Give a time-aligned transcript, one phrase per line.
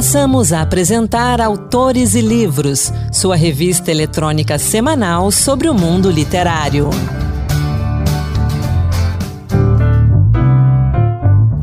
[0.00, 6.88] Passamos a apresentar Autores e Livros, sua revista eletrônica semanal sobre o mundo literário.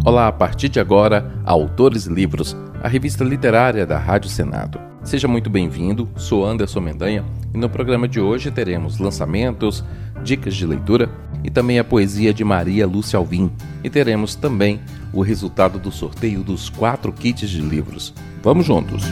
[0.05, 4.79] Olá, a partir de agora, Autores e Livros, a revista literária da Rádio Senado.
[5.03, 7.25] Seja muito bem-vindo, sou Anderson Mendanha
[7.55, 9.83] e no programa de hoje teremos lançamentos,
[10.23, 11.09] dicas de leitura
[11.43, 13.51] e também a poesia de Maria Lúcia Alvim.
[13.83, 14.79] E teremos também
[15.17, 18.13] o resultado do sorteio dos quatro kits de livros.
[18.43, 19.03] Vamos juntos!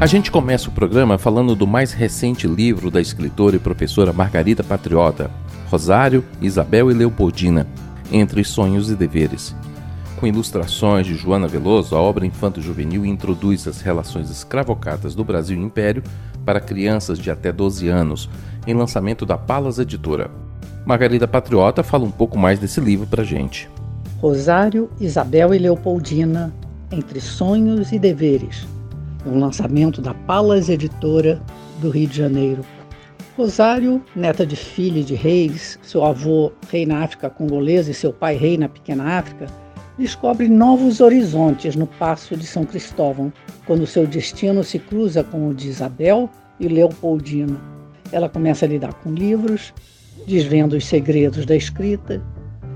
[0.00, 4.64] A gente começa o programa falando do mais recente livro da escritora e professora Margarida
[4.64, 5.30] Patriota,
[5.70, 7.68] Rosário, Isabel e Leopoldina,
[8.10, 9.54] Entre Sonhos e Deveres.
[10.18, 16.02] Com ilustrações de Joana Veloso, a obra infanto-juvenil introduz as relações escravocatas do Brasil Império
[16.46, 18.30] para crianças de até 12 anos,
[18.66, 20.30] em lançamento da Palas Editora.
[20.86, 23.68] Margarida Patriota fala um pouco mais desse livro pra gente.
[24.22, 26.54] Rosário, Isabel e Leopoldina,
[26.92, 28.64] Entre Sonhos e Deveres,
[29.26, 31.42] um lançamento da Palas Editora
[31.80, 32.64] do Rio de Janeiro.
[33.36, 38.36] Rosário, neta de filha de reis, seu avô rei na África congolesa e seu pai
[38.36, 39.48] rei na pequena África,
[39.98, 43.32] descobre novos horizontes no Passo de São Cristóvão,
[43.66, 47.60] quando seu destino se cruza com o de Isabel e Leopoldina.
[48.12, 49.74] Ela começa a lidar com livros,
[50.28, 52.22] desvenda os segredos da escrita,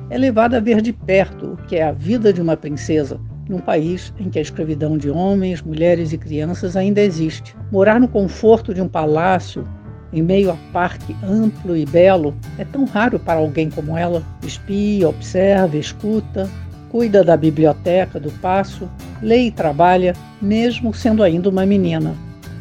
[0.08, 3.58] é levada a ver de perto o que é a vida de uma princesa num
[3.58, 7.56] país em que a escravidão de homens, mulheres e crianças ainda existe.
[7.70, 9.66] Morar no conforto de um palácio,
[10.12, 14.22] em meio a parque amplo e belo, é tão raro para alguém como ela.
[14.44, 16.48] Espia, observa, escuta,
[16.90, 18.88] cuida da biblioteca, do passo,
[19.22, 22.14] lê e trabalha, mesmo sendo ainda uma menina.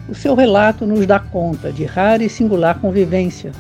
[0.08, 3.52] O seu relato nos dá conta de rara e singular convivência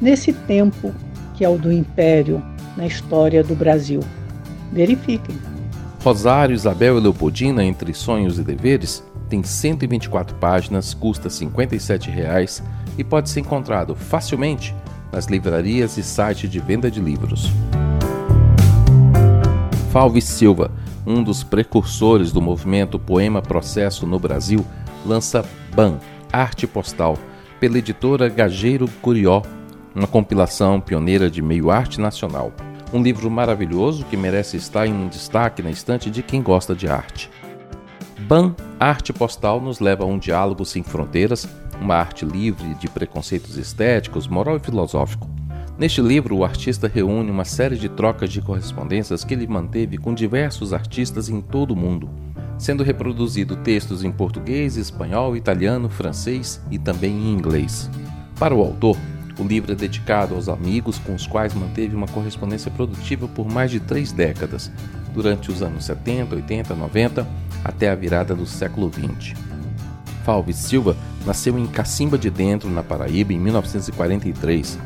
[0.00, 0.92] nesse tempo
[1.34, 2.42] que é o do Império
[2.76, 4.00] na história do Brasil.
[4.72, 5.36] Verifiquem.
[6.02, 12.62] Rosário, Isabel e Leopoldina, Entre Sonhos e Deveres, tem 124 páginas, custa 57 reais
[12.96, 14.74] e pode ser encontrado facilmente
[15.12, 17.50] nas livrarias e sites de venda de livros.
[19.90, 20.70] Falve Silva,
[21.06, 24.64] um dos precursores do movimento Poema Processo no Brasil,
[25.04, 25.44] lança
[25.74, 25.98] BAN,
[26.32, 27.18] Arte Postal,
[27.58, 29.42] pela editora Gageiro Curió,
[29.94, 32.52] uma compilação pioneira de meio arte nacional.
[32.92, 37.28] Um livro maravilhoso que merece estar em destaque na estante de quem gosta de arte.
[38.20, 41.48] BAN, Arte Postal, nos leva a um diálogo sem fronteiras,
[41.80, 45.28] uma arte livre de preconceitos estéticos, moral e filosófico.
[45.78, 50.14] Neste livro, o artista reúne uma série de trocas de correspondências que ele manteve com
[50.14, 52.08] diversos artistas em todo o mundo,
[52.56, 57.90] sendo reproduzido textos em português, espanhol, italiano, francês e também em inglês.
[58.38, 58.96] Para o autor,
[59.38, 63.70] o livro é dedicado aos amigos com os quais manteve uma correspondência produtiva por mais
[63.70, 64.70] de três décadas,
[65.12, 67.26] durante os anos 70, 80, 90,
[67.64, 69.34] até a virada do século 20.
[70.24, 74.78] Falves Silva nasceu em Cacimba de Dentro, na Paraíba, em 1943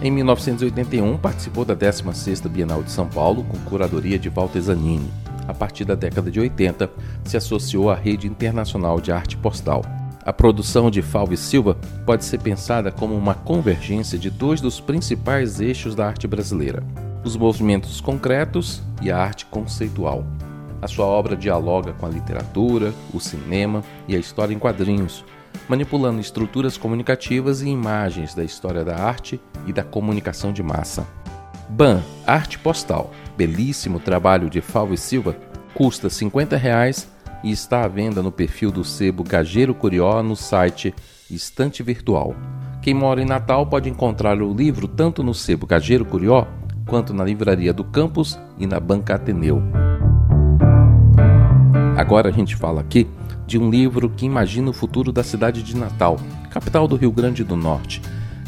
[0.00, 5.10] em 1981, participou da 16ª Bienal de São Paulo com curadoria de Walter Zanini.
[5.48, 6.88] A partir da década de 80,
[7.24, 9.82] se associou à Rede Internacional de Arte Postal.
[10.24, 15.60] A produção de Falve Silva pode ser pensada como uma convergência de dois dos principais
[15.60, 16.82] eixos da arte brasileira:
[17.24, 20.26] os movimentos concretos e a arte conceitual.
[20.80, 25.24] A sua obra dialoga com a literatura, o cinema e a história em quadrinhos,
[25.68, 31.06] manipulando estruturas comunicativas e imagens da história da arte e da comunicação de massa.
[31.68, 35.36] Ban, arte postal, belíssimo trabalho de Falvo e Silva,
[35.74, 37.08] custa 50 reais
[37.42, 40.94] e está à venda no perfil do sebo Gageiro Curió no site
[41.30, 42.34] Estante Virtual.
[42.82, 46.46] Quem mora em Natal pode encontrar o livro tanto no sebo Gageiro Curió
[46.86, 49.62] quanto na livraria do campus e na banca Ateneu.
[51.96, 53.06] Agora a gente fala aqui
[53.46, 56.18] de um livro que imagina o futuro da cidade de Natal,
[56.50, 58.00] capital do Rio Grande do Norte,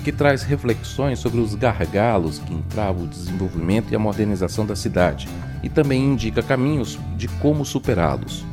[0.05, 5.29] que traz reflexões sobre os gargalos que entravam o desenvolvimento e a modernização da cidade,
[5.63, 8.45] e também indica caminhos de como superá-los.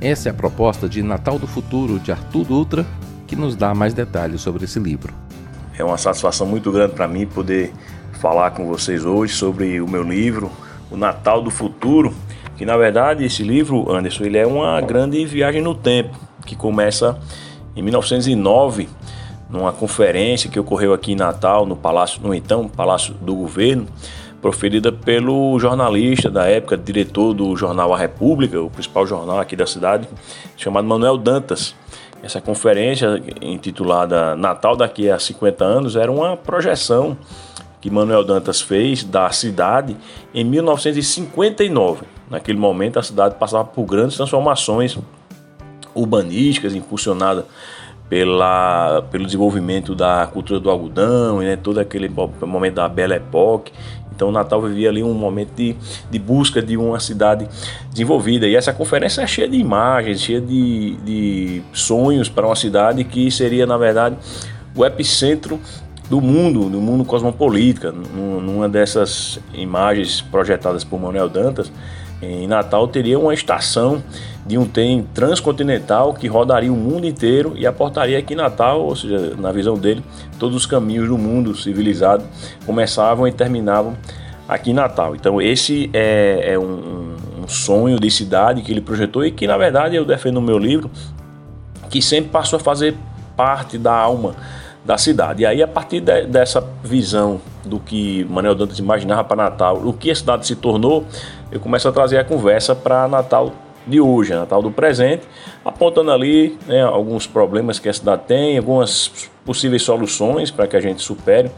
[0.00, 2.86] Essa é a proposta de Natal do Futuro de Arthur Dutra,
[3.26, 5.12] que nos dá mais detalhes sobre esse livro.
[5.78, 7.70] É uma satisfação muito grande para mim poder
[8.14, 10.50] falar com vocês hoje sobre o meu livro,
[10.90, 12.14] O Natal do Futuro,
[12.56, 16.16] que na verdade esse livro, Anderson, ele é uma grande viagem no tempo,
[16.46, 17.18] que começa
[17.76, 18.88] em 1909,
[19.50, 23.86] numa conferência que ocorreu aqui em Natal, no Palácio, no então Palácio do Governo,
[24.40, 29.66] proferida pelo jornalista da época, diretor do jornal A República, o principal jornal aqui da
[29.66, 30.08] cidade,
[30.56, 31.74] chamado Manuel Dantas.
[32.22, 37.16] Essa conferência, intitulada Natal daqui a 50 anos, era uma projeção
[37.80, 39.96] que Manuel Dantas fez da cidade
[40.34, 44.96] em 1959 naquele momento a cidade passava por grandes transformações
[45.92, 47.44] urbanísticas impulsionadas
[48.08, 53.72] pela, pelo desenvolvimento da cultura do algodão, né, todo aquele momento da Belle Époque.
[54.20, 55.74] Então Natal vivia ali um momento de,
[56.10, 57.48] de busca de uma cidade
[57.90, 58.46] desenvolvida.
[58.46, 63.30] E essa conferência é cheia de imagens, cheia de, de sonhos para uma cidade que
[63.30, 64.16] seria, na verdade,
[64.76, 65.58] o epicentro
[66.10, 67.90] do mundo, do mundo cosmopolita.
[67.92, 71.72] Numa dessas imagens projetadas por Manuel Dantas,
[72.22, 74.02] em Natal teria uma estação
[74.46, 78.96] de um trem transcontinental que rodaria o mundo inteiro e aportaria aqui em Natal, ou
[78.96, 80.02] seja, na visão dele,
[80.38, 82.24] todos os caminhos do mundo civilizado
[82.66, 83.96] começavam e terminavam
[84.48, 85.14] aqui em Natal.
[85.14, 89.56] Então esse é, é um, um, sonho de cidade que ele projetou e que na
[89.56, 90.90] verdade eu defendo no meu livro,
[91.88, 92.94] que sempre passou a fazer
[93.36, 94.34] parte da alma
[94.84, 95.42] da cidade.
[95.42, 99.92] E aí, a partir de, dessa visão do que Manuel Dantas imaginava para Natal, o
[99.92, 101.04] que a cidade se tornou,
[101.50, 103.52] eu começo a trazer a conversa para Natal
[103.86, 105.26] de hoje, Natal do presente,
[105.64, 110.80] apontando ali né, alguns problemas que a cidade tem, algumas possíveis soluções para que a
[110.80, 111.50] gente supere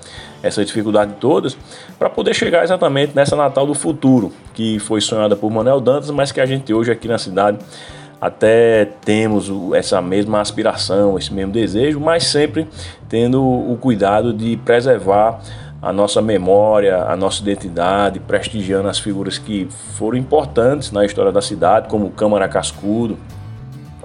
[0.42, 1.56] essa dificuldade todas,
[1.98, 6.32] para poder chegar exatamente nessa Natal do futuro, que foi sonhada por Manuel Dantas, mas
[6.32, 7.58] que a gente hoje aqui na cidade
[8.22, 12.69] até temos essa mesma aspiração, esse mesmo desejo, mas sempre
[13.08, 15.40] tendo o cuidado de preservar
[15.82, 19.66] a nossa memória, a nossa identidade, prestigiando as figuras que
[19.96, 23.19] foram importantes na história da cidade, como Câmara Cascudo,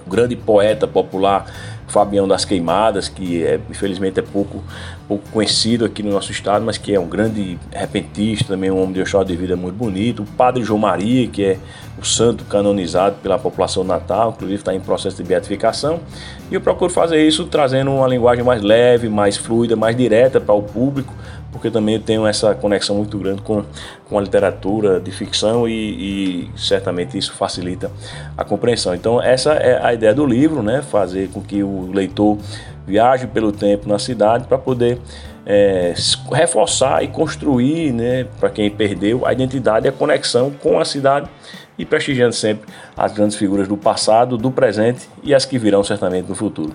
[0.04, 1.46] o grande poeta popular
[1.88, 4.62] Fabião das Queimadas, que é, infelizmente é pouco,
[5.06, 8.92] pouco conhecido aqui no nosso estado, mas que é um grande repentista, também um homem
[8.92, 10.22] de história de vida muito bonito.
[10.22, 11.58] O Padre João Maria, que é
[12.00, 16.00] o santo canonizado pela população natal, inclusive está em processo de beatificação.
[16.50, 20.54] E eu procuro fazer isso trazendo uma linguagem mais leve, mais fluida, mais direta para
[20.54, 21.12] o público,
[21.50, 23.64] porque também eu tenho essa conexão muito grande com,
[24.08, 27.90] com a literatura de ficção e, e, certamente isso facilita
[28.36, 28.94] a compreensão.
[28.94, 30.82] Então essa é a ideia do livro, né?
[30.82, 32.38] fazer com que o leitor
[32.86, 34.98] viaje pelo tempo na cidade para poder
[35.44, 35.94] é,
[36.32, 41.28] reforçar e construir, né, para quem perdeu, a identidade e a conexão com a cidade
[41.78, 46.28] e prestigiando sempre as grandes figuras do passado, do presente e as que virão certamente
[46.28, 46.72] no futuro.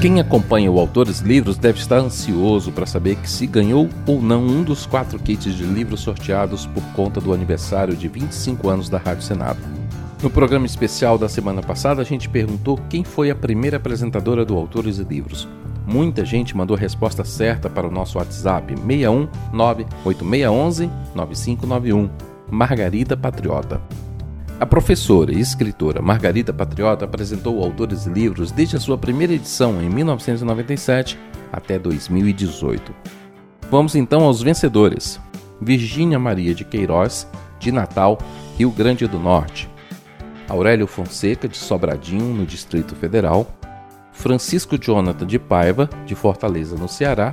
[0.00, 4.44] Quem acompanha o Autores Livros deve estar ansioso para saber que se ganhou ou não
[4.44, 8.98] um dos quatro kits de livros sorteados por conta do aniversário de 25 anos da
[8.98, 9.75] Rádio Senado.
[10.22, 14.56] No programa especial da semana passada, a gente perguntou quem foi a primeira apresentadora do
[14.56, 15.46] Autores e Livros.
[15.86, 22.10] Muita gente mandou a resposta certa para o nosso WhatsApp 61 98611 9591.
[22.50, 23.80] Margarida Patriota.
[24.58, 29.82] A professora e escritora Margarida Patriota apresentou Autores e Livros desde a sua primeira edição
[29.82, 31.18] em 1997
[31.52, 32.94] até 2018.
[33.70, 35.20] Vamos então aos vencedores.
[35.60, 38.18] Virgínia Maria de Queiroz, de Natal,
[38.56, 39.75] Rio Grande do Norte.
[40.48, 43.46] Aurélio Fonseca, de Sobradinho, no Distrito Federal,
[44.12, 47.32] Francisco Jonathan de Paiva, de Fortaleza, no Ceará,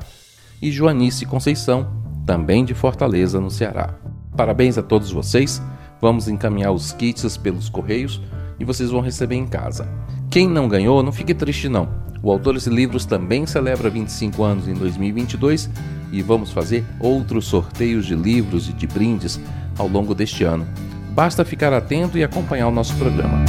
[0.62, 1.88] e Joanice Conceição,
[2.26, 3.96] também de Fortaleza, no Ceará.
[4.36, 5.62] Parabéns a todos vocês,
[6.02, 8.22] vamos encaminhar os kits pelos correios
[8.60, 9.88] e vocês vão receber em casa.
[10.30, 11.88] Quem não ganhou, não fique triste não.
[12.22, 15.70] O Autores e Livros também celebra 25 anos em 2022
[16.12, 19.40] e vamos fazer outros sorteios de livros e de brindes
[19.78, 20.66] ao longo deste ano.
[21.14, 23.46] Basta ficar atento e acompanhar o nosso programa.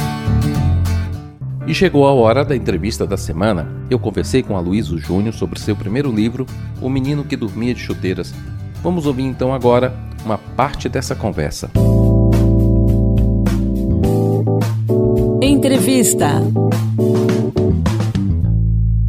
[1.65, 3.67] E chegou a hora da entrevista da semana.
[3.89, 6.45] Eu conversei com a Luísa Júnior sobre seu primeiro livro,
[6.79, 8.35] O Menino que Dormia de Chuteiras.
[8.83, 9.91] Vamos ouvir então agora
[10.23, 11.71] uma parte dessa conversa.
[15.41, 16.33] Entrevista.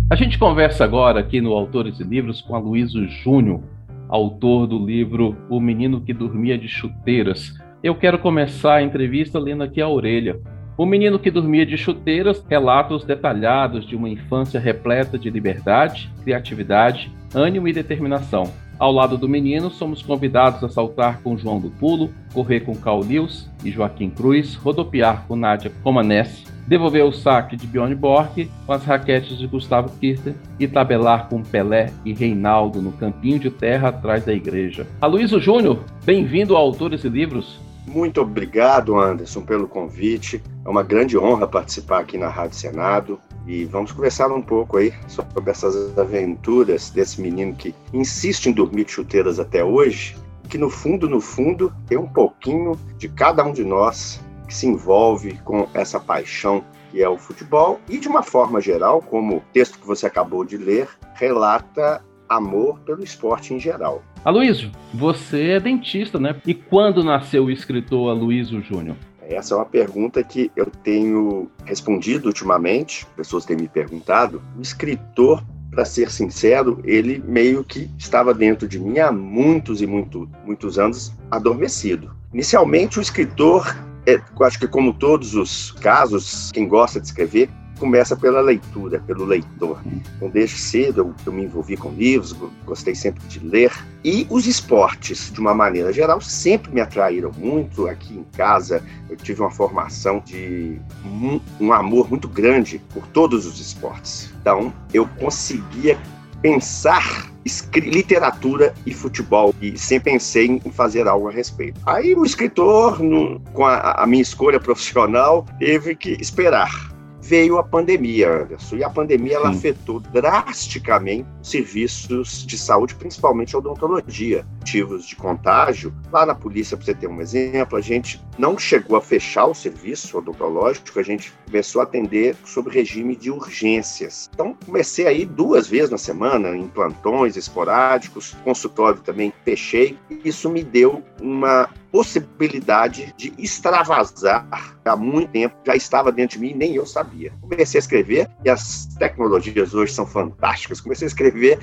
[0.09, 3.61] A gente conversa agora aqui no Autores e Livros com a Luísa Júnior,
[4.09, 7.53] autor do livro O Menino que Dormia de Chuteiras,
[7.87, 10.40] eu quero começar a entrevista lendo aqui a orelha.
[10.76, 17.12] O menino que dormia de chuteiras, relatos detalhados de uma infância repleta de liberdade, criatividade,
[17.33, 18.52] ânimo e determinação.
[18.76, 22.99] Ao lado do menino, somos convidados a saltar com João do Pulo, correr com Cal
[22.99, 28.73] Lewis e Joaquim Cruz, rodopiar com Nádia Romanessi, devolver o saque de Bjorn Borg com
[28.73, 33.90] as raquetes de Gustavo Kirsten e tabelar com Pelé e Reinaldo no campinho de terra
[33.90, 34.88] atrás da igreja.
[35.00, 37.64] Aloysio Júnior, bem-vindo ao Autores e Livros.
[37.87, 40.43] Muito obrigado, Anderson, pelo convite.
[40.64, 44.93] É uma grande honra participar aqui na Rádio Senado e vamos conversar um pouco aí
[45.07, 50.16] sobre essas aventuras desse menino que insiste em dormir de chuteiras até hoje,
[50.49, 54.66] que no fundo, no fundo, tem um pouquinho de cada um de nós que se
[54.66, 59.43] envolve com essa paixão que é o futebol e de uma forma geral, como o
[59.52, 64.02] texto que você acabou de ler, relata amor pelo esporte em geral.
[64.26, 66.35] Aloysio, você é dentista, né?
[66.45, 68.97] E quando nasceu o escritor Aloysio Júnior?
[69.23, 74.42] Essa é uma pergunta que eu tenho respondido ultimamente, pessoas têm me perguntado.
[74.59, 79.87] O escritor, para ser sincero, ele meio que estava dentro de mim há muitos e
[79.87, 82.11] muito, muitos anos adormecido.
[82.35, 83.76] Inicialmente, o escritor,
[84.09, 89.25] é, acho que como todos os casos, quem gosta de escrever, começa pela leitura, pelo
[89.25, 89.80] leitor.
[90.16, 93.73] Então, desde cedo eu, eu, me envolvi com livros, gostei sempre de ler.
[94.04, 97.87] E os esportes, de uma maneira geral, sempre me atraíram muito.
[97.88, 103.47] Aqui em casa, eu tive uma formação de um, um amor muito grande por todos
[103.47, 104.33] os esportes.
[104.40, 105.99] Então, eu conseguia
[106.40, 107.30] pensar
[107.75, 111.80] literatura e futebol e sempre pensei em fazer algo a respeito.
[111.87, 116.96] Aí o escritor, no, com a, a minha escolha profissional, teve que esperar
[117.26, 123.59] veio a pandemia, Anderson, e a pandemia ela afetou drasticamente serviços de saúde, principalmente a
[123.59, 124.47] odontologia.
[124.61, 128.97] Motivos de contágio, lá na polícia, para você ter um exemplo, a gente não chegou
[128.97, 134.30] a fechar o serviço odontológico, a gente começou a atender sob regime de urgências.
[134.33, 140.62] Então, comecei aí duas vezes na semana, em plantões esporádicos, consultório também fechei, isso me
[140.62, 144.47] deu uma possibilidade de extravasar
[144.85, 147.33] há muito tempo, já estava dentro de mim, nem eu sabia.
[147.41, 150.79] Comecei a escrever e as tecnologias hoje são fantásticas.
[150.79, 151.59] Comecei a escrever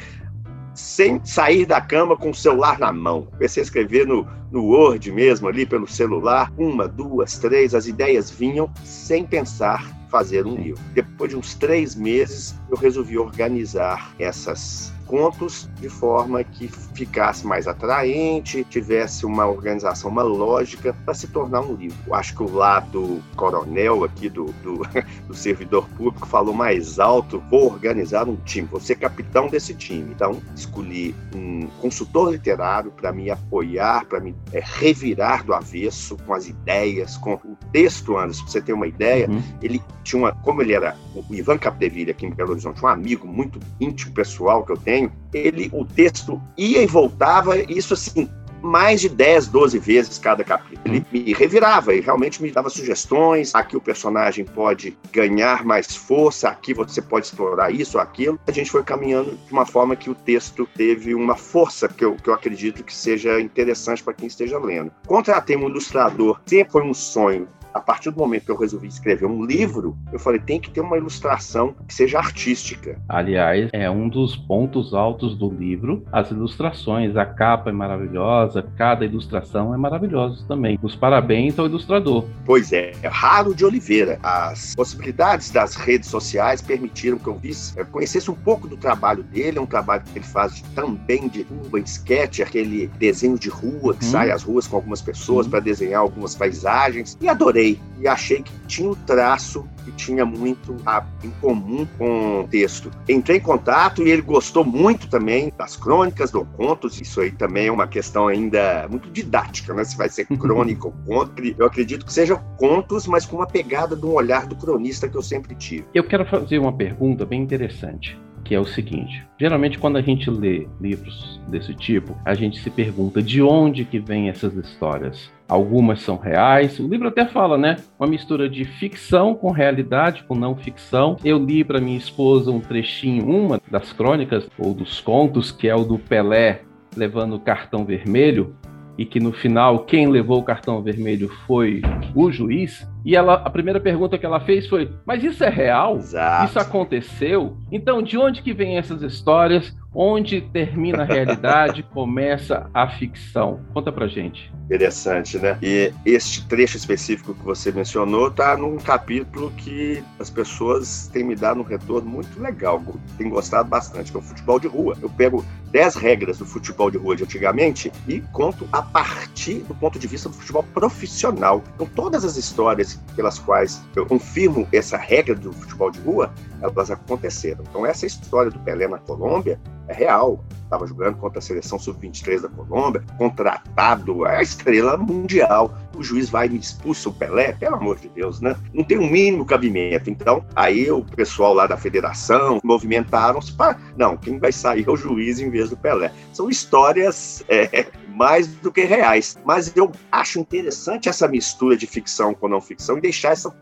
[0.74, 3.28] sem sair da cama com o celular na mão.
[3.28, 8.32] Comecei a escrever no, no Word mesmo, ali pelo celular, uma, duas, três, as ideias
[8.32, 10.82] vinham sem pensar fazer um livro.
[10.96, 17.68] Depois de uns três meses, eu resolvi organizar essas contos de forma que ficasse mais
[17.68, 21.96] atraente, tivesse uma organização, uma lógica para se tornar um livro.
[22.08, 24.82] Eu acho que o lado coronel aqui do, do,
[25.28, 30.12] do, servidor público falou mais alto: vou organizar um time, vou ser capitão desse time.
[30.12, 36.34] Então, escolhi um consultor literário para me apoiar, para me é, revirar do avesso com
[36.34, 39.44] as ideias, com o texto, Anderson, para você ter uma ideia, uhum.
[39.62, 43.28] ele tinha uma, como ele era o Ivan Capdeville aqui em Belo Horizonte, um amigo
[43.28, 45.03] muito íntimo, pessoal que eu tenho,
[45.34, 48.30] ele, o texto ia e voltava, isso assim,
[48.64, 50.80] mais de 10, 12 vezes cada capítulo.
[50.86, 53.54] Ele me revirava e realmente me dava sugestões.
[53.54, 58.40] Aqui o personagem pode ganhar mais força, aqui você pode explorar isso aquilo.
[58.48, 62.16] A gente foi caminhando de uma forma que o texto teve uma força que eu,
[62.16, 64.92] que eu acredito que seja interessante para quem esteja lendo.
[65.06, 69.26] Contratei um ilustrador, sempre foi um sonho a partir do momento que eu resolvi escrever
[69.26, 73.00] um livro, eu falei, tem que ter uma ilustração que seja artística.
[73.10, 77.16] Aliás, é um dos pontos altos do livro, as ilustrações.
[77.16, 80.78] A capa é maravilhosa, cada ilustração é maravilhosa também.
[80.82, 82.26] Os parabéns ao ilustrador.
[82.46, 84.20] Pois é, é raro de Oliveira.
[84.22, 89.24] As possibilidades das redes sociais permitiram que eu visse, eu conhecesse um pouco do trabalho
[89.24, 93.94] dele, é um trabalho que ele faz também de em sketch, aquele desenho de rua
[93.94, 94.10] que hum.
[94.10, 95.50] sai às ruas com algumas pessoas hum.
[95.50, 97.18] para desenhar algumas paisagens.
[97.20, 97.63] E adorei
[98.00, 100.76] e achei que tinha um traço que tinha muito
[101.24, 102.90] em comum com o texto.
[103.08, 107.00] Entrei em contato e ele gostou muito também das crônicas, do contos.
[107.00, 109.84] Isso aí também é uma questão ainda muito didática, né?
[109.84, 111.44] Se vai ser crônica ou conto.
[111.58, 115.18] Eu acredito que sejam contos, mas com uma pegada de um olhar do cronista que
[115.18, 115.86] eu sempre tive.
[115.94, 118.18] Eu quero fazer uma pergunta bem interessante
[118.54, 122.70] que é o seguinte: geralmente quando a gente lê livros desse tipo, a gente se
[122.70, 125.32] pergunta de onde que vêm essas histórias.
[125.50, 126.80] Algumas são reais.
[126.80, 127.78] O livro até fala, né?
[128.00, 131.18] Uma mistura de ficção com realidade, com não ficção.
[131.24, 135.76] Eu li para minha esposa um trechinho, uma das crônicas ou dos contos, que é
[135.76, 136.62] o do Pelé
[136.96, 138.56] levando o cartão vermelho
[138.98, 141.82] e que no final quem levou o cartão vermelho foi
[142.16, 142.88] o juiz.
[143.06, 145.98] E ela, a primeira pergunta que ela fez foi: "Mas isso é real?
[145.98, 146.46] Exato.
[146.46, 147.58] Isso aconteceu?
[147.72, 149.76] Então, de onde que vêm essas histórias?
[149.94, 153.60] Onde termina a realidade, começa a ficção.
[153.74, 154.52] Conta pra gente.
[154.66, 155.58] Interessante, né?
[155.62, 161.36] E este trecho específico que você mencionou está num capítulo que as pessoas têm me
[161.36, 162.82] dado um retorno muito legal,
[163.18, 164.98] têm gostado bastante, que é o futebol de rua.
[165.02, 169.76] Eu pego 10 regras do futebol de rua de antigamente e conto a partir do
[169.76, 171.64] ponto de vista do futebol profissional.
[171.76, 176.32] Então, todas as histórias pelas quais eu confirmo essa regra do futebol de rua,
[176.62, 177.64] elas aconteceram.
[177.70, 180.44] Então, essa história do Pelé na Colômbia é real.
[180.64, 185.72] Estava jogando contra a seleção sub-23 da Colômbia, contratado, a estrela mundial.
[185.96, 188.56] O juiz vai e me expulsa o Pelé, pelo amor de Deus, né?
[188.74, 190.10] Não tem o um mínimo cabimento.
[190.10, 193.78] Então, aí o pessoal lá da federação movimentaram-se para.
[193.96, 196.12] Não, quem vai sair é o juiz em vez do Pelé.
[196.32, 199.38] São histórias é, mais do que reais.
[199.46, 203.54] Mas eu acho interessante essa mistura de ficção com não ficção e deixar essa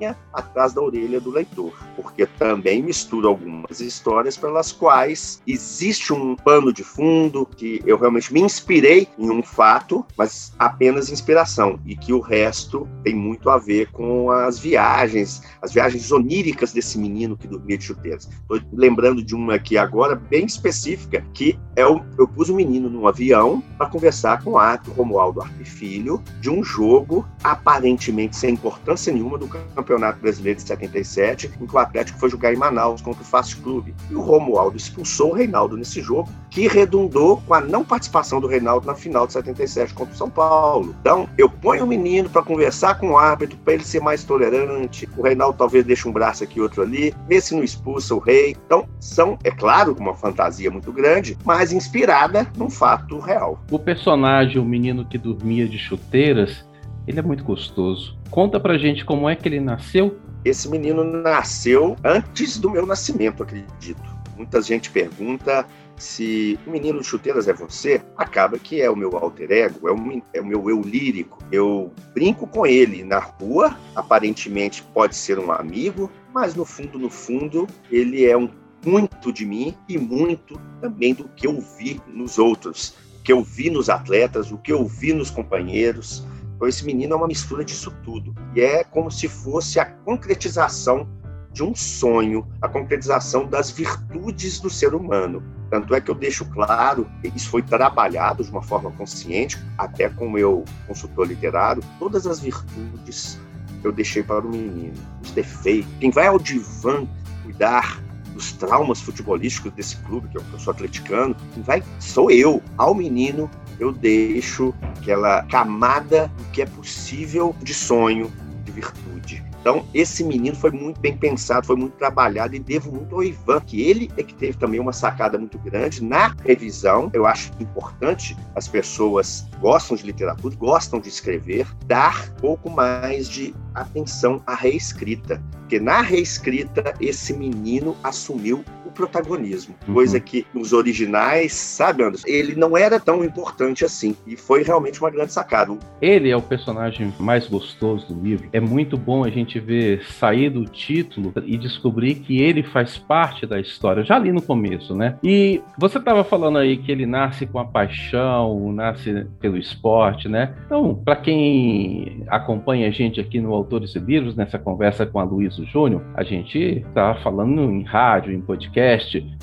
[0.00, 6.34] pulguinha atrás da orelha do leitor, porque também mistura algumas histórias pelas quais existe um
[6.34, 11.94] pano de fundo que eu realmente me inspirei em um fato, mas apenas inspiração, e
[11.94, 17.36] que o resto tem muito a ver com as viagens, as viagens oníricas desse menino
[17.36, 18.28] que dormia de chuteiras.
[18.28, 22.56] Estou lembrando de uma aqui agora bem específica, que é o, eu pus o um
[22.56, 28.36] menino num avião para conversar com o Arthur Romualdo Arpe Filho de um jogo aparentemente
[28.36, 32.56] sem importância nenhuma do Campeonato Brasileiro de 77, em que o Atlético foi jogar em
[32.56, 33.94] Manaus contra o Fast Clube.
[34.10, 38.46] E o Romualdo expulsou o Reinaldo nesse jogo, que redundou com a não participação do
[38.46, 40.94] Reinaldo na final de 77 contra o São Paulo.
[41.00, 45.08] Então, eu ponho o menino para conversar com o árbitro, para ele ser mais tolerante.
[45.16, 48.56] O Reinaldo talvez deixe um braço aqui, outro ali, vê se não expulsa o rei.
[48.66, 53.62] Então, são, é claro, uma fantasia muito grande, mas inspirada num fato real.
[53.70, 56.64] O personagem, o menino que dormia de chuteiras,
[57.06, 58.18] ele é muito gostoso.
[58.30, 60.18] Conta pra gente como é que ele nasceu.
[60.44, 64.02] Esse menino nasceu antes do meu nascimento, acredito.
[64.36, 65.66] Muita gente pergunta
[66.00, 69.92] se o menino de chuteiras é você, acaba que é o meu alter ego, é
[69.92, 71.38] o, é o meu eu lírico.
[71.52, 77.10] Eu brinco com ele na rua, aparentemente pode ser um amigo, mas no fundo, no
[77.10, 78.48] fundo, ele é um
[78.84, 83.42] muito de mim e muito também do que eu vi nos outros, o que eu
[83.42, 86.24] vi nos atletas, o que eu vi nos companheiros.
[86.56, 88.34] Então, esse menino é uma mistura disso tudo.
[88.54, 91.08] E é como se fosse a concretização
[91.52, 95.42] de um sonho, a concretização das virtudes do ser humano.
[95.68, 100.26] Tanto é que eu deixo claro, isso foi trabalhado de uma forma consciente, até com
[100.26, 103.38] o meu consultor literário, todas as virtudes
[103.82, 105.90] eu deixei para o menino, os defeitos.
[105.98, 107.06] Quem vai ao divã
[107.42, 108.00] cuidar
[108.40, 112.62] dos traumas futebolísticos desse clube, que eu sou atleticano, vai sou eu.
[112.78, 118.32] Ao menino eu deixo aquela camada do que é possível de sonho,
[118.64, 119.49] de virtude.
[119.60, 123.60] Então, esse menino foi muito bem pensado, foi muito trabalhado e devo muito ao Ivan,
[123.60, 127.10] que ele é que teve também uma sacada muito grande na revisão.
[127.12, 133.28] Eu acho importante as pessoas gostam de literatura, gostam de escrever, dar um pouco mais
[133.28, 135.42] de atenção à reescrita.
[135.52, 139.94] Porque na reescrita, esse menino assumiu o protagonismo, uhum.
[139.94, 144.16] coisa que nos originais, sabe, Anderson, ele não era tão importante assim.
[144.26, 145.60] E foi realmente uma grande sacada.
[146.00, 148.48] Ele é o personagem mais gostoso do livro.
[148.52, 153.46] É muito bom a gente ver sair do título e descobrir que ele faz parte
[153.46, 155.16] da história, já ali no começo, né?
[155.22, 160.54] E você estava falando aí que ele nasce com a paixão, nasce pelo esporte, né?
[160.66, 165.24] Então, para quem acompanha a gente aqui no Autores e Livros, nessa conversa com a
[165.24, 168.79] Luísa Júnior, a gente está falando em rádio, em podcast,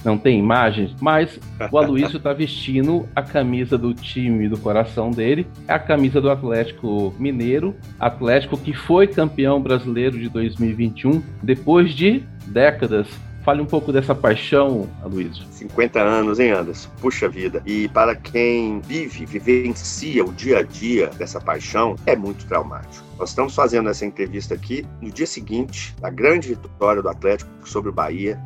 [0.03, 1.39] não tem imagens, mas
[1.71, 6.29] o Aloysio está vestindo a camisa do time do coração dele, é a camisa do
[6.29, 13.07] Atlético Mineiro, Atlético que foi campeão brasileiro de 2021, depois de décadas
[13.47, 15.45] Fale um pouco dessa paixão, Aloysio.
[15.51, 16.89] 50 anos, hein, Anderson?
[16.99, 17.63] Puxa vida.
[17.65, 23.05] E para quem vive, vivencia o dia a dia dessa paixão, é muito traumático.
[23.17, 27.89] Nós estamos fazendo essa entrevista aqui no dia seguinte da grande vitória do Atlético sobre
[27.89, 28.37] o Bahia,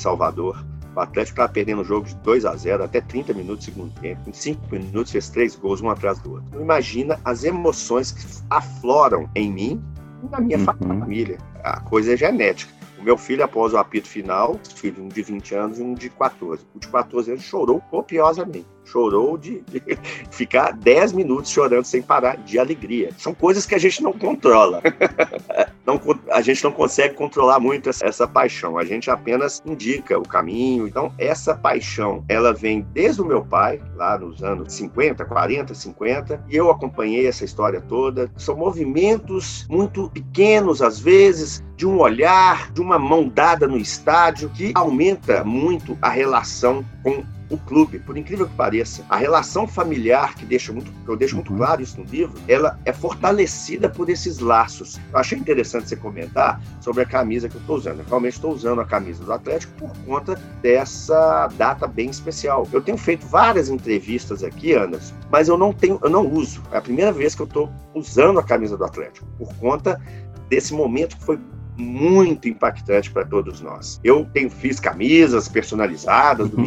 [0.00, 0.64] Salvador.
[0.94, 4.00] O Atlético estava perdendo o jogo de 2 a 0 até 30 minutos do segundo
[4.00, 4.28] tempo.
[4.28, 6.46] Em 5 minutos fez três gols, um atrás do outro.
[6.48, 9.82] Então, imagina as emoções que afloram em mim
[10.22, 10.64] e na minha uhum.
[10.64, 11.38] família.
[11.62, 12.72] A coisa é genética.
[12.98, 16.10] O meu filho, após o apito final, filho um de 20 anos e um de
[16.10, 16.66] 14.
[16.74, 19.80] O de 14 anos chorou copiosamente chorou de, de
[20.30, 23.10] ficar 10 minutos chorando sem parar de alegria.
[23.16, 24.82] São coisas que a gente não controla.
[25.86, 28.78] não, a gente não consegue controlar muito essa, essa, paixão.
[28.78, 30.86] A gente apenas indica o caminho.
[30.86, 36.44] Então, essa paixão, ela vem desde o meu pai, lá nos anos 50, 40, 50,
[36.48, 38.30] e eu acompanhei essa história toda.
[38.36, 44.50] São movimentos muito pequenos, às vezes, de um olhar, de uma mão dada no estádio,
[44.50, 50.34] que aumenta muito a relação com o clube, por incrível que pareça, a relação familiar
[50.36, 51.58] que deixa muito, eu deixo muito uhum.
[51.58, 54.98] claro isso no livro, ela é fortalecida por esses laços.
[55.12, 57.98] Eu achei interessante você comentar sobre a camisa que eu estou usando.
[57.98, 62.66] Eu realmente estou usando a camisa do Atlético por conta dessa data bem especial.
[62.72, 66.62] Eu tenho feito várias entrevistas aqui, Anderson, mas eu não tenho, eu não uso.
[66.70, 70.00] É a primeira vez que eu estou usando a camisa do Atlético por conta
[70.48, 71.38] desse momento que foi
[71.80, 74.00] muito impactante para todos nós.
[74.04, 76.66] Eu tenho fiz camisas personalizadas do uhum.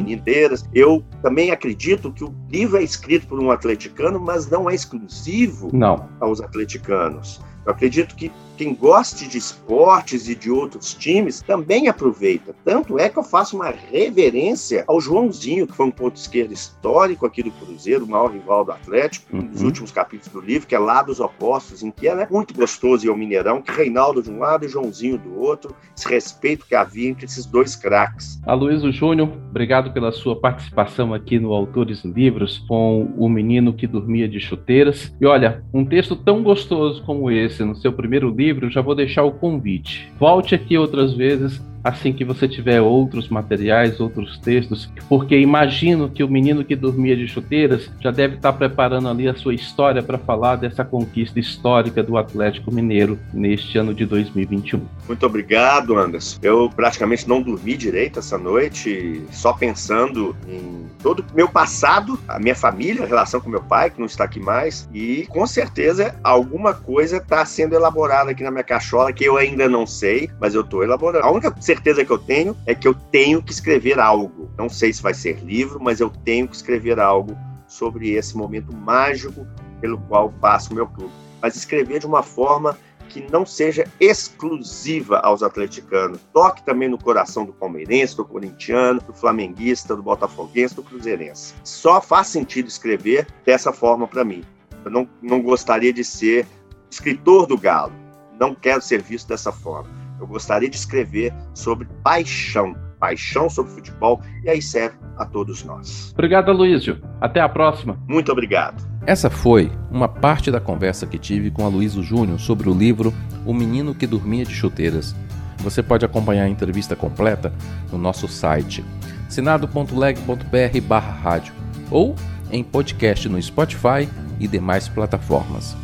[0.73, 5.69] Eu também acredito que o livro é escrito por um atleticano, mas não é exclusivo
[5.71, 6.09] não.
[6.19, 7.39] aos atleticanos.
[7.65, 12.55] Eu acredito que quem goste de esportes e de outros times também aproveita.
[12.63, 17.25] Tanto é que eu faço uma reverência ao Joãozinho, que foi um ponto esquerdo histórico
[17.25, 19.43] aqui do Cruzeiro, o maior rival do Atlético, uhum.
[19.43, 22.53] nos últimos capítulos do livro, que é lá dos opostos, em que é né, muito
[22.53, 26.65] gostoso ir ao Mineirão, que Reinaldo de um lado e Joãozinho do outro, esse respeito
[26.65, 28.39] que havia entre esses dois craques.
[28.45, 34.27] Aloysio Júnior, obrigado pela sua participação aqui no Autores Livros com O Menino que Dormia
[34.27, 35.13] de Chuteiras.
[35.19, 38.93] E olha, um texto tão gostoso como esse, no seu primeiro livro, livro, já vou
[38.93, 40.11] deixar o convite.
[40.19, 46.23] Volte aqui outras vezes assim que você tiver outros materiais, outros textos, porque imagino que
[46.23, 50.17] o menino que dormia de chuteiras já deve estar preparando ali a sua história para
[50.17, 54.81] falar dessa conquista histórica do Atlético Mineiro neste ano de 2021.
[55.07, 56.39] Muito obrigado, Anderson.
[56.41, 62.39] Eu praticamente não dormi direito essa noite, só pensando em todo o meu passado, a
[62.39, 66.15] minha família, a relação com meu pai, que não está aqui mais, e com certeza
[66.23, 70.55] alguma coisa está sendo elaborada aqui na minha cachola que eu ainda não sei, mas
[70.55, 71.25] eu estou elaborando.
[71.25, 74.49] A única certeza que eu tenho é que eu tenho que escrever algo.
[74.57, 77.35] Não sei se vai ser livro, mas eu tenho que escrever algo
[77.67, 79.47] sobre esse momento mágico
[79.81, 81.11] pelo qual passo o meu clube.
[81.41, 82.77] Mas escrever de uma forma
[83.09, 86.19] que não seja exclusiva aos atleticanos.
[86.31, 91.55] Toque também no coração do palmeirense, do corintiano, do flamenguista, do botafoguense, do cruzeirense.
[91.63, 94.43] Só faz sentido escrever dessa forma para mim.
[94.85, 96.45] Eu não, não gostaria de ser
[96.89, 97.93] escritor do Galo.
[98.39, 104.21] Não quero ser visto dessa forma eu gostaria de escrever sobre paixão, paixão sobre futebol,
[104.43, 106.11] e aí serve a todos nós.
[106.13, 107.01] Obrigado, Aloysio.
[107.21, 107.99] Até a próxima.
[108.07, 108.83] Muito obrigado.
[109.05, 113.13] Essa foi uma parte da conversa que tive com Aloysio Júnior sobre o livro
[113.45, 115.13] O Menino que Dormia de Chuteiras.
[115.57, 117.53] Você pode acompanhar a entrevista completa
[117.91, 118.83] no nosso site
[119.27, 121.53] sinado.leg.br barra rádio
[121.89, 122.15] ou
[122.51, 124.07] em podcast no Spotify
[124.39, 125.75] e demais plataformas.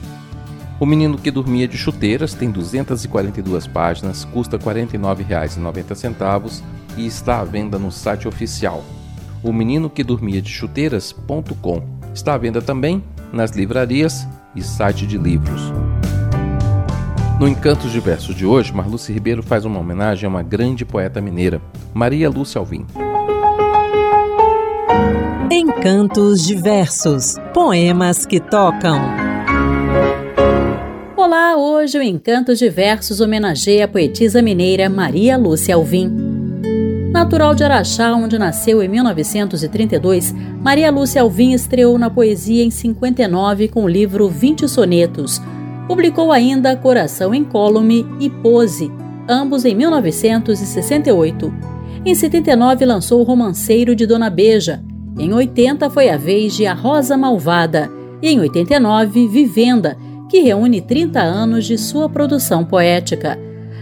[0.80, 6.63] O Menino que Dormia de Chuteiras tem 242 páginas, custa R$ 49,90
[6.96, 8.82] e está à venda no site oficial.
[9.44, 15.18] O Menino que Dormia de Chuteiras.com está à venda também nas livrarias e site de
[15.18, 15.62] livros.
[17.39, 21.62] No Encantos Diversos de hoje, Marluce Ribeiro faz uma homenagem a uma grande poeta mineira,
[21.94, 22.86] Maria Lúcia Alvim.
[25.52, 29.29] Encantos Diversos Poemas que tocam.
[31.32, 36.12] Olá, hoje o Encantos Diversos homenageia a poetisa mineira Maria Lúcia Alvim.
[37.12, 43.68] Natural de Araxá, onde nasceu em 1932, Maria Lúcia Alvim estreou na poesia em 59
[43.68, 45.39] com o livro 20 Sonetos.
[45.88, 48.92] Publicou ainda Coração Incólume e Pose,
[49.30, 51.54] ambos em 1968.
[52.04, 54.82] Em 79 lançou o Romanceiro de Dona Beja.
[55.15, 57.88] Em 80 foi a vez de A Rosa Malvada.
[58.20, 59.96] E em 89, Vivenda,
[60.30, 63.38] que reúne 30 anos de sua produção poética.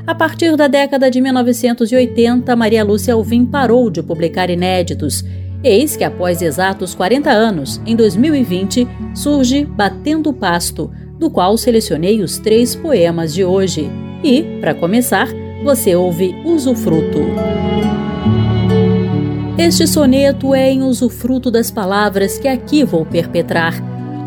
[0.08, 5.24] A partir da década de 1980, Maria Lúcia Alvim parou de publicar inéditos.
[5.62, 12.38] Eis que, após exatos 40 anos, em 2020, surge Batendo Pasto, do qual selecionei os
[12.38, 13.90] três poemas de hoje.
[14.24, 15.28] E, para começar,
[15.62, 17.20] você ouve Usufruto.
[19.58, 23.74] Este soneto é em usufruto das palavras que aqui vou perpetrar.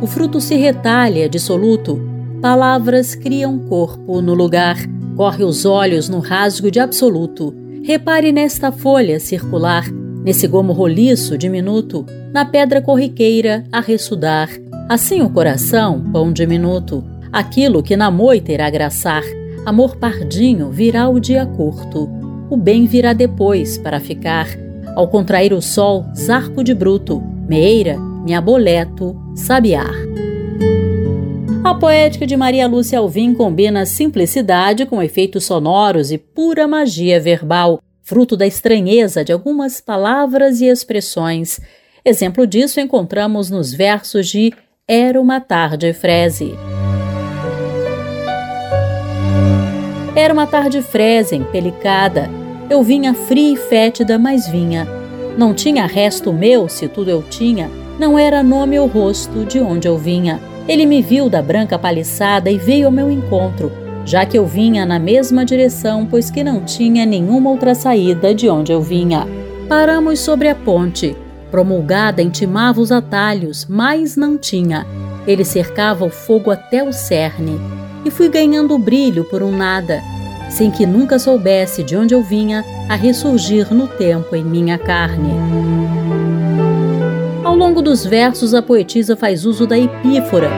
[0.02, 2.09] O fruto se retalha, dissoluto,
[2.40, 4.78] Palavras criam corpo no lugar.
[5.14, 7.54] Corre os olhos no rasgo de absoluto.
[7.84, 9.84] Repare nesta folha circular,
[10.24, 14.48] nesse gomo roliço diminuto, na pedra corriqueira a ressudar.
[14.88, 19.22] Assim o coração, pão diminuto, aquilo que na moita irá graçar.
[19.66, 22.08] Amor pardinho virá o dia curto,
[22.48, 24.46] o bem virá depois para ficar.
[24.96, 29.92] Ao contrair o sol, zarpo de bruto, meira, me aboleto, sabiar.
[31.62, 37.82] A poética de Maria Lúcia Alvim combina simplicidade com efeitos sonoros e pura magia verbal,
[38.02, 41.60] fruto da estranheza de algumas palavras e expressões.
[42.02, 44.54] Exemplo disso encontramos nos versos de
[44.88, 46.54] Era uma tarde freze.
[50.16, 52.30] Era uma tarde freze, empelicada.
[52.70, 54.88] Eu vinha fria e fétida, mas vinha.
[55.36, 59.86] Não tinha resto meu, se tudo eu tinha, não era nome ou rosto de onde
[59.86, 60.49] eu vinha.
[60.70, 63.72] Ele me viu da branca paliçada e veio ao meu encontro,
[64.04, 68.48] já que eu vinha na mesma direção, pois que não tinha nenhuma outra saída de
[68.48, 69.26] onde eu vinha.
[69.68, 71.16] Paramos sobre a ponte.
[71.50, 74.86] Promulgada intimava os atalhos, mas não tinha.
[75.26, 77.60] Ele cercava o fogo até o cerne.
[78.04, 80.00] E fui ganhando brilho por um nada,
[80.48, 85.34] sem que nunca soubesse de onde eu vinha, a ressurgir no tempo em minha carne.
[87.42, 90.50] Ao longo dos versos, a poetisa faz uso da epífora.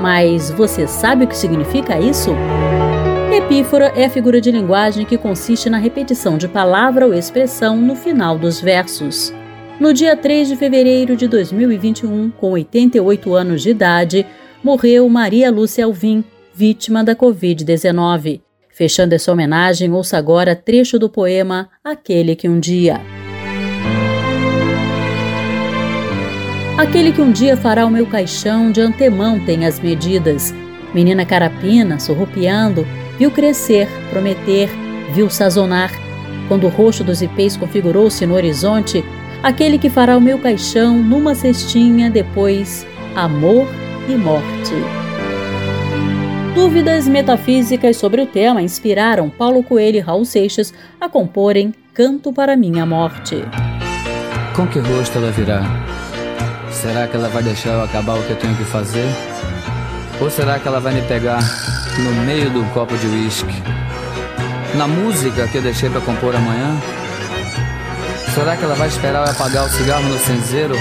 [0.00, 2.30] Mas você sabe o que significa isso?
[3.32, 7.96] Epífora é a figura de linguagem que consiste na repetição de palavra ou expressão no
[7.96, 9.32] final dos versos.
[9.78, 14.26] No dia 3 de fevereiro de 2021, com 88 anos de idade,
[14.62, 18.42] morreu Maria Lúcia Alvim, vítima da Covid-19.
[18.70, 23.00] Fechando essa homenagem, ouça agora trecho do poema Aquele que um dia.
[26.80, 30.54] Aquele que um dia fará o meu caixão de antemão tem as medidas.
[30.94, 32.86] Menina carapina, sorrupiando,
[33.18, 34.70] viu crescer, prometer,
[35.12, 35.92] viu sazonar.
[36.48, 39.04] Quando o roxo dos ipês configurou-se no horizonte,
[39.42, 43.68] aquele que fará o meu caixão numa cestinha, depois amor
[44.08, 44.72] e morte.
[46.54, 52.56] Dúvidas metafísicas sobre o tema inspiraram Paulo Coelho e Raul Seixas a comporem Canto para
[52.56, 53.36] Minha Morte.
[54.56, 55.99] Com que rosto ela virá?
[56.80, 59.06] Será que ela vai deixar eu acabar o que eu tenho que fazer?
[60.18, 61.40] Ou será que ela vai me pegar
[61.98, 63.62] no meio do copo de uísque?
[64.74, 66.80] Na música que eu deixei para compor amanhã?
[68.34, 70.74] Será que ela vai esperar eu apagar o cigarro no cinzeiro?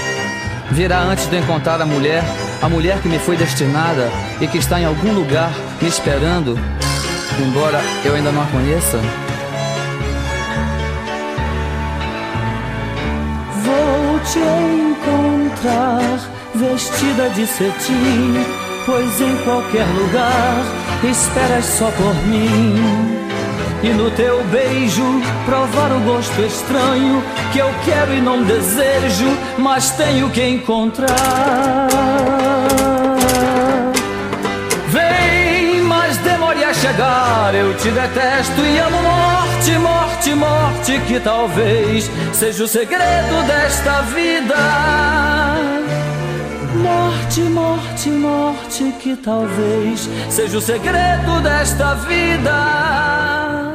[0.72, 2.24] Virá antes de encontrar a mulher
[2.62, 4.10] a mulher que me foi destinada
[4.40, 6.58] e que está em algum lugar me esperando,
[7.42, 9.00] embora eu ainda não a conheça?
[13.64, 14.79] Vou te
[16.56, 18.34] vestida de cetim,
[18.86, 20.64] pois em qualquer lugar
[21.04, 23.20] esperas só por mim.
[23.82, 29.92] E no teu beijo provar o gosto estranho que eu quero e não desejo, mas
[29.92, 31.88] tenho que encontrar.
[34.90, 37.56] Vem, mas demore a chegar.
[37.56, 40.59] Eu te detesto e amo morte, morte, morte,
[40.98, 44.56] que talvez seja o segredo desta vida.
[46.82, 53.70] Morte, morte, morte, que talvez seja o segredo desta vida.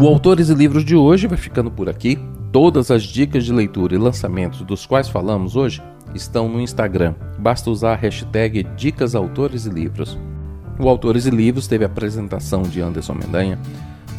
[0.00, 2.18] O Autores e Livros de hoje vai ficando por aqui.
[2.50, 5.80] Todas as dicas de leitura e lançamentos dos quais falamos hoje
[6.14, 7.14] estão no Instagram.
[7.38, 10.18] Basta usar a hashtag Dicas Autores e Livros.
[10.80, 13.58] O Autores e Livros teve apresentação de Anderson Mendanha,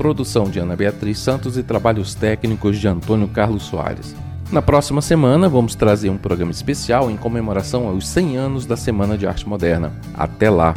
[0.01, 4.15] produção de Ana Beatriz Santos e trabalhos técnicos de Antônio Carlos Soares.
[4.51, 9.15] Na próxima semana, vamos trazer um programa especial em comemoração aos 100 anos da Semana
[9.15, 9.91] de Arte Moderna.
[10.15, 10.73] Até lá!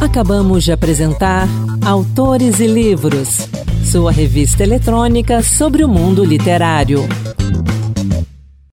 [0.00, 1.48] Acabamos de apresentar
[1.84, 3.48] Autores e Livros
[3.84, 7.00] sua revista eletrônica sobre o mundo literário.